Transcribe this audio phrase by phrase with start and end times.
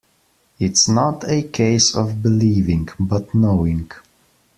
[0.57, 3.91] It's not a case of believing, but knowing.